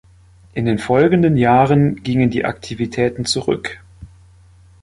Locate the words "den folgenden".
0.65-1.37